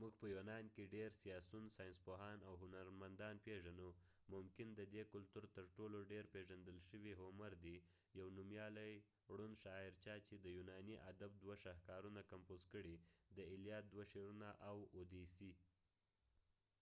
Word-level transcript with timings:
موږ 0.00 0.12
په 0.20 0.26
یونان 0.34 0.64
کې 0.74 0.92
ډیر 0.96 1.10
سیاسیون، 1.22 1.64
ساینسپوهان 1.76 2.38
او 2.48 2.54
هنرمندان 2.62 3.36
پیژنو 3.46 3.88
.ممکن 4.34 4.68
ددې 4.80 5.02
کلتور 5.12 5.44
تر 5.56 5.64
ټولو 5.76 5.98
ډیر 6.12 6.24
پیژندل 6.34 6.78
شوي 6.88 7.12
هومر 7.20 7.52
homer 7.54 7.62
دي. 7.64 7.76
یو 8.18 8.26
نومیالی 8.36 8.92
ړوند 9.36 9.54
شاعرچا 9.62 10.14
چې 10.26 10.34
د 10.38 10.46
یونانی 10.56 10.96
ادب 11.10 11.30
دوه 11.42 11.54
شاهکارونه 11.62 12.20
کمپوز 12.30 12.62
کړي: 12.72 12.94
د 13.36 13.38
الیاد 13.52 13.84
elliad 13.86 13.86
او 14.68 14.76
اوديسی 14.96 15.50
odyssey 15.52 15.60
دوه 15.60 15.62
شعرونه 15.66 16.80